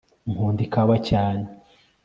[0.31, 1.45] nkunda ikawa cyane